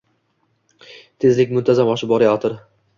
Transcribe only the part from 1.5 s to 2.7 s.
muntazam oshib borayotir!